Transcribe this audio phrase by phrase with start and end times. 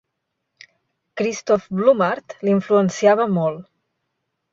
[1.19, 3.61] Christoph Blumhardt l'influenciava molt.